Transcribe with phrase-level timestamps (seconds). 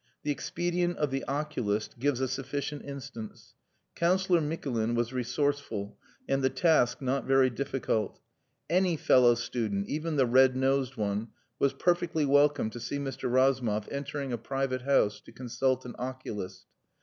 [0.23, 3.53] The expedient of the oculist gives a sufficient instance.
[3.93, 5.95] Councillor Mikulin was resourceful,
[6.27, 8.19] and the task not very difficult.
[8.67, 11.27] Any fellow student, even the red nosed one,
[11.59, 13.31] was perfectly welcome to see Mr.
[13.31, 16.65] Razumov entering a private house to consult an oculist.